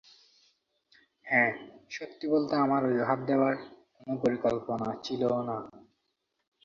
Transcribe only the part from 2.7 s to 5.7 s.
অজুহাত দেয়ার কোনো পরিকল্পনা ছিলোও না।